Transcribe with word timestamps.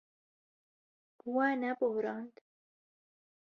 We 1.33 1.49
neborand. 1.61 2.33